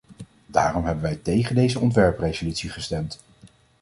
Daarom 0.47 0.85
hebben 0.85 1.03
wij 1.03 1.15
tegen 1.15 1.55
deze 1.55 1.79
ontwerpresolutie 1.79 2.69
gestemd. 2.69 3.19